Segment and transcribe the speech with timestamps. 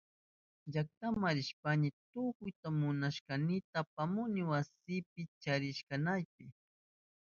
[0.71, 6.45] Llaktama rishpayni tukuy munashkaynita apamuni wasinipi charinaynipa.